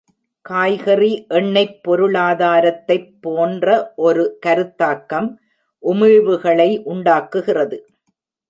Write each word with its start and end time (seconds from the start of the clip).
காய்கறி 0.45 1.25
எண்ணெய்ப் 1.29 1.75
பொருளாதாரத்தைப்போன்ற 1.87 3.67
ஒரு 3.95 4.39
கருத்தாக்கம், 4.45 5.29
உமிழ்வுகளை 5.83 6.81
உண்டாக்குகிறது. 6.83 7.79